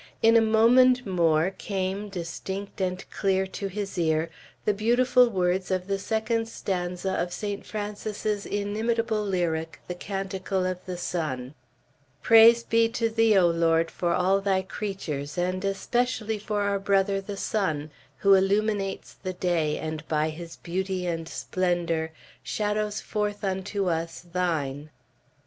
[0.23, 4.31] In a moment more came, distinct and clear to his ear,
[4.65, 10.83] the beautiful words of the second stanza of Saint Francis's inimitable lyric, "The Canticle of
[10.87, 11.53] the Sun:"
[12.23, 17.21] "Praise be to thee, O Lord, for all thy creatures, and especially for our brother
[17.21, 22.11] the Sun, who illuminates the day, and by his beauty and splendor
[22.41, 24.89] shadows forth unto us thine."